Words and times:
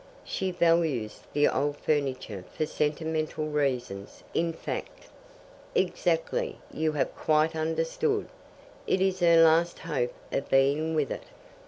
'""She 0.23 0.49
values 0.49 1.19
the 1.31 1.47
old 1.47 1.77
furniture 1.77 2.43
for 2.57 2.65
sentimental 2.65 3.45
reasons, 3.49 4.23
in 4.33 4.51
fact." 4.51 5.09
"Exactly. 5.75 6.57
You 6.73 6.93
have 6.93 7.15
quite 7.15 7.55
understood. 7.55 8.25
It 8.87 8.99
is 8.99 9.19
her 9.19 9.37
last 9.43 9.77
hope 9.77 10.15
of 10.31 10.49
being 10.49 10.95
with 10.95 11.11
it." 11.11 11.25